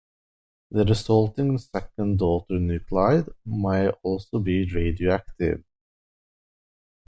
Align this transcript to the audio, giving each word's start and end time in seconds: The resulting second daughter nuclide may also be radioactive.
The 0.71 0.83
resulting 0.83 1.59
second 1.59 2.17
daughter 2.17 2.55
nuclide 2.55 3.31
may 3.45 3.87
also 3.89 4.39
be 4.39 4.65
radioactive. 4.73 5.63